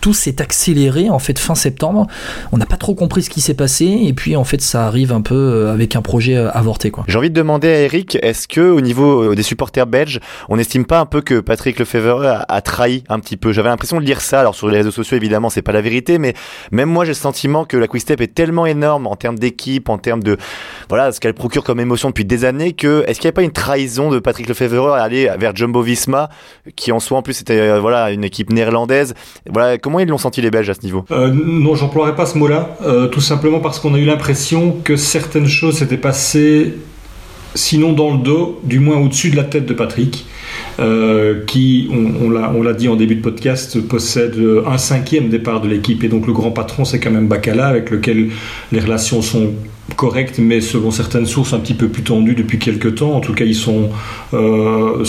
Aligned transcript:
tout 0.00 0.14
s'est 0.14 0.40
accéléré 0.40 1.10
en 1.10 1.18
fait 1.18 1.38
fin 1.38 1.54
septembre. 1.54 2.06
On 2.52 2.58
n'a 2.58 2.66
pas 2.66 2.76
trop 2.76 2.94
compris 2.94 3.22
ce 3.22 3.30
qui 3.30 3.40
s'est 3.40 3.54
passé 3.54 3.84
et 3.86 4.12
puis 4.12 4.36
en 4.36 4.44
fait 4.44 4.60
ça 4.60 4.86
arrive 4.86 5.12
un 5.12 5.20
peu 5.20 5.34
euh, 5.34 5.72
avec 5.72 5.96
un 5.96 6.02
projet 6.02 6.36
euh, 6.36 6.50
avorté 6.52 6.90
quoi. 6.90 7.04
J'ai 7.08 7.18
envie 7.18 7.30
de 7.30 7.34
demander 7.34 7.68
à 7.68 7.80
Eric, 7.80 8.18
est-ce 8.22 8.48
que 8.48 8.60
au 8.60 8.80
niveau 8.80 9.22
euh, 9.22 9.34
des 9.34 9.42
supporters 9.42 9.86
belges, 9.86 10.20
on 10.48 10.56
n'estime 10.56 10.84
pas 10.84 11.00
un 11.00 11.06
peu 11.06 11.20
que 11.20 11.40
Patrick 11.40 11.78
Lefebvre 11.78 12.24
a, 12.26 12.52
a 12.52 12.60
trahi 12.60 13.04
un 13.08 13.20
petit 13.20 13.36
peu? 13.36 13.52
J'avais 13.52 13.68
l'impression 13.68 14.00
de 14.00 14.04
lire 14.04 14.20
ça. 14.20 14.40
Alors 14.40 14.54
sur 14.54 14.68
les 14.68 14.78
réseaux 14.78 14.90
sociaux 14.90 15.16
évidemment 15.16 15.50
c'est 15.50 15.62
pas 15.62 15.72
la 15.72 15.80
vérité, 15.80 16.18
mais 16.18 16.34
même 16.70 16.88
moi 16.88 17.04
j'ai 17.04 17.12
le 17.12 17.14
sentiment 17.14 17.64
que 17.64 17.76
la 17.76 17.86
Quick-Step 17.86 18.20
est 18.20 18.34
tellement 18.34 18.66
énorme 18.66 19.06
en 19.06 19.16
termes 19.16 19.38
d'équipe, 19.38 19.88
en 19.88 19.98
termes 19.98 20.22
de 20.22 20.36
voilà 20.88 21.12
ce 21.12 21.20
qu'elle 21.20 21.34
procure 21.34 21.64
comme 21.64 21.80
émotion 21.80 22.08
depuis 22.08 22.24
des 22.24 22.44
années 22.44 22.72
que 22.72 23.04
est-ce 23.06 23.20
qu'il 23.20 23.28
n'y 23.28 23.32
a 23.32 23.32
pas 23.32 23.42
une 23.42 23.52
trahison 23.52 24.10
de 24.10 24.18
Patrick 24.18 24.48
Lefebvre 24.48 24.92
à 24.92 25.02
aller 25.02 25.30
vers 25.38 25.54
Jumbo 25.54 25.82
Visma 25.82 26.28
qui 26.76 26.92
en 26.92 27.00
soi 27.00 27.18
en 27.18 27.22
plus 27.22 27.34
c'était 27.34 27.78
voilà 27.78 28.10
une 28.10 28.24
équipe 28.24 28.52
néerlandaise? 28.52 29.14
Voilà 29.50 29.78
comment 29.88 30.00
ils 30.00 30.08
l'ont 30.08 30.18
senti 30.18 30.42
les 30.42 30.50
Belges 30.50 30.68
à 30.68 30.74
ce 30.74 30.82
niveau? 30.82 31.06
Euh, 31.10 31.32
Non, 31.32 31.74
j'emploierais 31.74 32.14
pas 32.14 32.26
ce 32.26 32.36
mot-là, 32.36 32.76
euh, 32.84 33.06
tout 33.06 33.22
simplement 33.22 33.58
parce 33.58 33.80
qu'on 33.80 33.94
a 33.94 33.98
eu 33.98 34.04
l'impression 34.04 34.76
que 34.84 34.96
certaines 34.96 35.46
choses 35.46 35.78
s'étaient 35.78 35.96
passées, 35.96 36.74
sinon 37.54 37.94
dans 37.94 38.12
le 38.12 38.18
dos, 38.18 38.60
du 38.64 38.80
moins 38.80 38.98
au-dessus 38.98 39.30
de 39.30 39.36
la 39.36 39.44
tête 39.44 39.64
de 39.64 39.72
Patrick. 39.72 40.26
Euh, 40.78 41.42
qui, 41.46 41.88
on, 41.90 42.30
on 42.34 42.62
l'a 42.62 42.72
dit 42.74 42.88
en 42.88 42.96
début 42.96 43.14
de 43.14 43.22
podcast, 43.22 43.80
possède 43.80 44.36
un 44.66 44.76
cinquième 44.76 45.30
départ 45.30 45.62
de 45.62 45.68
l'équipe. 45.68 46.04
Et 46.04 46.08
donc 46.08 46.26
le 46.26 46.34
grand 46.34 46.50
patron, 46.50 46.84
c'est 46.84 47.00
quand 47.00 47.10
même 47.10 47.26
Bacala, 47.26 47.66
avec 47.66 47.88
lequel 47.88 48.28
les 48.72 48.80
relations 48.80 49.22
sont 49.22 49.52
correct, 49.96 50.38
mais 50.38 50.60
selon 50.60 50.90
certaines 50.90 51.26
sources 51.26 51.52
un 51.52 51.58
petit 51.58 51.74
peu 51.74 51.88
plus 51.88 52.02
tendues 52.02 52.34
depuis 52.34 52.58
quelques 52.58 52.96
temps. 52.96 53.12
En 53.12 53.20
tout 53.20 53.34
cas, 53.34 53.44
ils 53.44 53.54
sont 53.54 53.90
euh, 54.34 55.04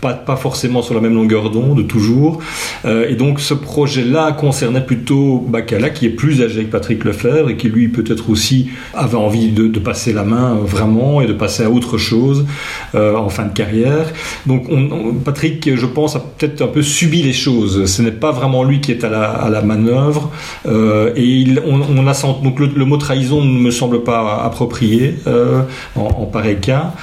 pas, 0.00 0.14
pas 0.14 0.36
forcément 0.36 0.82
sur 0.82 0.94
la 0.94 1.00
même 1.00 1.14
longueur 1.14 1.50
d'onde 1.50 1.86
toujours. 1.88 2.38
Euh, 2.84 3.08
et 3.08 3.14
donc, 3.14 3.40
ce 3.40 3.54
projet-là 3.54 4.32
concernait 4.32 4.84
plutôt 4.84 5.44
Bacala, 5.46 5.90
qui 5.90 6.06
est 6.06 6.10
plus 6.10 6.42
âgé 6.42 6.64
que 6.64 6.70
Patrick 6.70 7.04
Lefebvre 7.04 7.50
et 7.50 7.56
qui, 7.56 7.68
lui, 7.68 7.88
peut-être 7.88 8.30
aussi 8.30 8.68
avait 8.94 9.16
envie 9.16 9.50
de, 9.50 9.82
passer 9.82 10.12
la 10.12 10.22
main 10.22 10.54
vraiment 10.54 11.20
et 11.22 11.26
de 11.26 11.32
passer 11.32 11.64
à 11.64 11.70
autre 11.70 11.98
chose 11.98 12.46
euh, 12.94 13.16
en 13.16 13.28
fin 13.28 13.46
de 13.46 13.52
carrière. 13.52 14.12
Donc, 14.46 14.66
on, 14.70 15.12
Patrick, 15.14 15.74
je 15.74 15.86
pense, 15.86 16.14
a 16.14 16.20
peut-être 16.20 16.62
un 16.62 16.68
peu 16.68 16.82
subi 16.82 17.22
les 17.22 17.32
choses. 17.32 17.86
Ce 17.86 18.00
n'est 18.00 18.12
pas 18.12 18.30
vraiment 18.30 18.62
lui 18.62 18.80
qui 18.80 18.92
est 18.92 19.02
à 19.02 19.08
la, 19.50 19.62
manœuvre. 19.62 20.30
Euh, 20.66 21.12
et 21.16 21.46
on, 21.66 21.80
on, 21.80 22.06
a 22.06 22.12
donc 22.42 22.60
le, 22.60 22.66
le 22.66 22.84
mot 22.84 22.96
trahison 22.96 23.42
me 23.42 23.71
semble 23.72 24.02
pas 24.04 24.42
approprié 24.44 25.16
euh, 25.26 25.62
en, 25.96 26.02
en, 26.02 26.26
pareil 26.26 26.60
cas. 26.60 26.94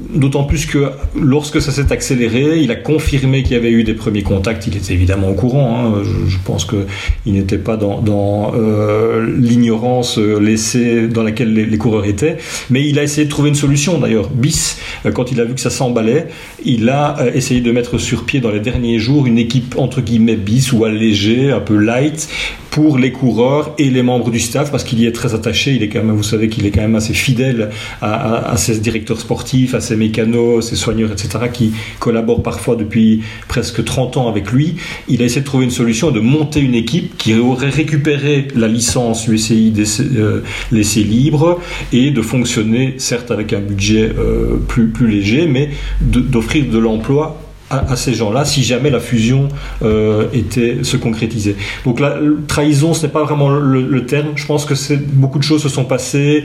Euh, 0.00 0.18
D'autant 0.18 0.44
plus 0.44 0.66
que 0.66 0.90
lorsque 1.18 1.60
ça 1.62 1.72
s'est 1.72 1.92
accéléré, 1.92 2.58
il 2.60 2.70
a 2.70 2.76
confirmé 2.76 3.42
qu'il 3.42 3.52
y 3.52 3.56
avait 3.56 3.70
eu 3.70 3.84
des 3.84 3.94
premiers 3.94 4.22
contacts. 4.22 4.66
Il 4.66 4.76
était 4.76 4.92
évidemment 4.92 5.28
au 5.28 5.34
courant. 5.34 5.94
Hein. 5.96 6.02
Je, 6.04 6.36
pense 6.44 6.64
qu'il 6.64 7.32
n'était 7.32 7.58
pas 7.58 7.76
dans, 7.76 8.52
euh, 8.54 9.26
l'ignorance 9.38 10.18
laissée 10.18 11.08
dans 11.08 11.22
laquelle 11.22 11.52
les, 11.54 11.78
coureurs 11.78 12.04
étaient. 12.04 12.38
Mais 12.70 12.86
il 12.86 12.98
a 12.98 13.02
essayé 13.02 13.24
de 13.24 13.30
trouver 13.30 13.50
une 13.50 13.54
solution. 13.54 13.98
D'ailleurs, 13.98 14.28
bis, 14.30 14.78
euh, 15.06 15.12
quand 15.12 15.32
il 15.32 15.40
a 15.40 15.44
vu 15.44 15.54
que 15.54 15.60
ça 15.60 15.70
s'emballait, 15.70 16.26
il 16.64 16.88
a 16.88 17.18
euh, 17.20 17.32
essayé 17.32 17.60
de 17.60 17.72
mettre 17.72 17.98
sur 17.98 18.24
pied 18.24 18.40
dans 18.40 18.50
les 18.50 18.60
derniers 18.60 18.98
jours 18.98 19.26
une 19.26 19.38
équipe 19.38 19.74
entre 19.78 20.00
guillemets 20.00 20.36
bis 20.36 20.72
ou 20.72 20.84
allégée, 20.84 21.50
un 21.50 21.60
peu 21.60 21.76
light, 21.76 22.28
pour 22.70 22.98
les 22.98 23.10
coureurs 23.10 23.74
et 23.78 23.90
les 23.90 24.02
membres 24.02 24.30
du 24.30 24.38
staff 24.38 24.70
parce 24.70 24.84
qu'il 24.84 25.00
y 25.00 25.06
est 25.06 25.12
très 25.12 25.34
attaché. 25.34 25.72
Il 25.72 25.82
est 25.82 25.88
quand 25.88 26.02
même, 26.02 26.14
vous 26.14 26.22
savez 26.22 26.48
qu'il 26.48 26.66
est 26.66 26.70
quand 26.70 26.82
même 26.82 26.94
assez 26.94 27.14
fidèle 27.14 27.70
à, 28.00 28.12
à, 28.12 28.52
à 28.52 28.56
ses 28.56 28.78
directeurs 28.78 29.20
sportifs, 29.20 29.74
à 29.74 29.80
ses 29.80 29.89
mécanos, 29.96 30.68
ses 30.68 30.76
soigneurs, 30.76 31.12
etc., 31.12 31.46
qui 31.52 31.72
collaborent 31.98 32.42
parfois 32.42 32.76
depuis 32.76 33.22
presque 33.48 33.84
30 33.84 34.16
ans 34.16 34.28
avec 34.28 34.50
lui. 34.50 34.76
Il 35.08 35.22
a 35.22 35.24
essayé 35.24 35.40
de 35.40 35.46
trouver 35.46 35.64
une 35.64 35.70
solution 35.70 36.10
de 36.10 36.20
monter 36.20 36.60
une 36.60 36.74
équipe 36.74 37.16
qui 37.16 37.34
aurait 37.34 37.70
récupéré 37.70 38.48
la 38.54 38.68
licence 38.68 39.26
UCI 39.26 39.72
euh, 40.00 40.42
laissée 40.72 41.02
libre 41.02 41.60
et 41.92 42.10
de 42.10 42.22
fonctionner, 42.22 42.94
certes 42.98 43.30
avec 43.30 43.52
un 43.52 43.60
budget 43.60 44.10
euh, 44.18 44.56
plus, 44.68 44.88
plus 44.88 45.08
léger, 45.08 45.46
mais 45.46 45.70
d'offrir 46.00 46.66
de 46.66 46.78
l'emploi 46.78 47.49
à, 47.70 47.92
à 47.92 47.96
ces 47.96 48.14
gens-là 48.14 48.44
si 48.44 48.62
jamais 48.62 48.90
la 48.90 49.00
fusion 49.00 49.48
euh, 49.82 50.26
était 50.32 50.78
se 50.82 50.96
concrétisait. 50.96 51.56
Donc 51.84 52.00
la 52.00 52.16
trahison, 52.48 52.94
ce 52.94 53.06
n'est 53.06 53.12
pas 53.12 53.24
vraiment 53.24 53.48
le, 53.48 53.82
le, 53.82 54.06
terme. 54.06 54.32
Je 54.34 54.46
pense 54.46 54.64
que 54.64 54.74
beaucoup 55.12 55.38
de 55.38 55.44
choses 55.44 55.62
se 55.62 55.68
sont 55.68 55.84
passées 55.84 56.44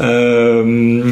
euh, 0.00 1.02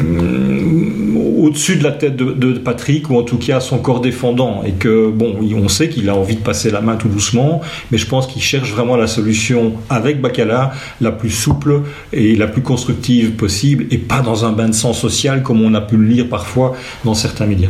au-dessus 1.37 1.75
de 1.75 1.83
la 1.83 1.91
tête 1.91 2.15
de, 2.15 2.31
de, 2.31 2.59
Patrick 2.59 3.09
ou 3.09 3.17
en 3.17 3.23
tout 3.23 3.37
cas 3.37 3.59
son 3.59 3.79
corps 3.79 4.01
défendant 4.01 4.63
et 4.65 4.71
que 4.71 5.09
bon, 5.09 5.35
on 5.55 5.67
sait 5.67 5.89
qu'il 5.89 6.09
a 6.09 6.15
envie 6.15 6.35
de 6.35 6.41
passer 6.41 6.71
la 6.71 6.81
main 6.81 6.95
tout 6.95 7.09
doucement, 7.09 7.61
mais 7.91 7.97
je 7.97 8.07
pense 8.07 8.27
qu'il 8.27 8.41
cherche 8.41 8.71
vraiment 8.71 8.95
la 8.95 9.07
solution 9.07 9.73
avec 9.89 10.21
Bacala 10.21 10.71
la 11.01 11.11
plus 11.11 11.31
souple 11.31 11.81
et 12.13 12.35
la 12.35 12.47
plus 12.47 12.61
constructive 12.61 13.31
possible 13.31 13.85
et 13.91 13.97
pas 13.97 14.21
dans 14.21 14.45
un 14.45 14.51
bain 14.51 14.69
de 14.69 14.73
sang 14.73 14.93
social 14.93 15.43
comme 15.43 15.61
on 15.61 15.73
a 15.73 15.81
pu 15.81 15.97
le 15.97 16.05
lire 16.05 16.29
parfois 16.29 16.75
dans 17.03 17.13
certains 17.13 17.45
médias. 17.45 17.69